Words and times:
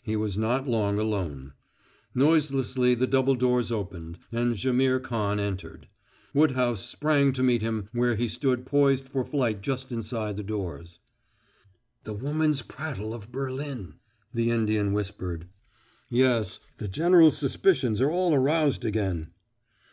He 0.00 0.14
was 0.14 0.38
not 0.38 0.68
long 0.68 0.96
alone. 1.00 1.52
Noiselessly 2.14 2.94
the 2.94 3.06
double 3.08 3.34
doors 3.34 3.72
opened 3.72 4.16
and 4.30 4.54
Jaimihr 4.54 5.00
Khan 5.00 5.40
entered. 5.40 5.88
Woodhouse 6.32 6.84
sprang 6.84 7.32
to 7.32 7.42
meet 7.42 7.62
him 7.62 7.88
where 7.90 8.14
he 8.14 8.28
stood 8.28 8.64
poised 8.64 9.08
for 9.08 9.24
flight 9.24 9.62
just 9.62 9.90
inside 9.90 10.36
the 10.36 10.44
doors. 10.44 11.00
"The 12.04 12.14
woman's 12.14 12.62
prattle 12.62 13.12
of 13.12 13.32
Berlin" 13.32 13.94
the 14.32 14.50
Indian 14.50 14.92
whispered. 14.92 15.48
"Yes, 16.08 16.60
the 16.76 16.86
general's 16.86 17.36
suspicions 17.36 18.00
are 18.00 18.12
all 18.12 18.34
aroused 18.36 18.84
again." 18.84 19.32